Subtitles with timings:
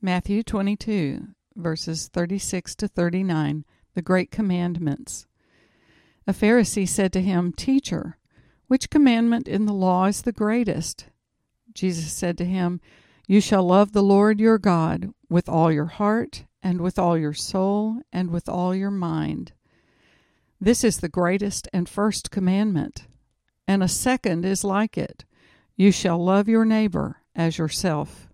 [0.00, 1.26] Matthew 22,
[1.56, 3.64] verses 36 to 39,
[3.96, 5.26] the Great Commandments.
[6.24, 8.16] A Pharisee said to him, Teacher,
[8.68, 11.06] which commandment in the law is the greatest?
[11.74, 12.80] Jesus said to him,
[13.26, 17.34] You shall love the Lord your God with all your heart, and with all your
[17.34, 19.50] soul, and with all your mind.
[20.60, 23.08] This is the greatest and first commandment.
[23.66, 25.24] And a second is like it
[25.76, 28.27] You shall love your neighbor as yourself.